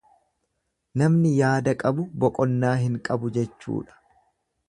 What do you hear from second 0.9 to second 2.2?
Namni yaada qabu